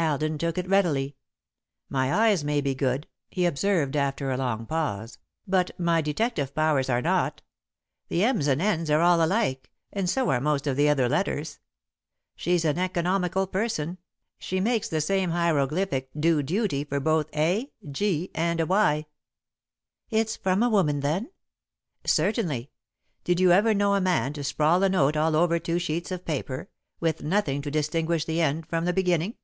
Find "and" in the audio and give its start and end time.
8.46-8.62, 9.92-10.08, 18.36-18.60